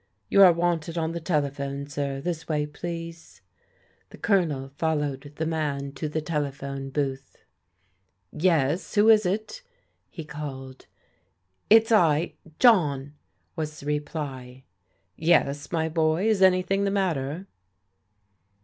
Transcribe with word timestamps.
"You 0.29 0.41
are 0.41 0.51
wanted 0.51 0.97
on 0.97 1.11
the 1.11 1.19
telephone, 1.19 1.85
sir. 1.85 2.19
This 2.21 2.47
way, 2.47 2.65
please." 2.65 3.41
The 4.09 4.17
Colonel 4.17 4.69
followed 4.69 5.33
the 5.35 5.45
man 5.45 5.91
to 5.91 6.09
the 6.09 6.21
telephone 6.23 6.89
booth." 6.89 7.37
Yes, 8.51 8.95
who 8.95 9.09
is 9.09 9.27
it?" 9.27 9.61
he 10.09 10.25
called. 10.25 10.87
It's 11.69 11.91
I— 11.91 12.33
John," 12.59 13.13
was 13.55 13.79
the 13.79 13.85
reply. 13.85 14.63
TREVOR 15.19 15.21
TRELAWNBT 15.21 15.21
U7 15.21 15.27
"Yes, 15.29 15.71
my 15.71 15.87
boy. 15.87 16.27
Is 16.29 16.41
anything 16.41 16.83
the 16.83 16.89
matter?" 16.89 17.45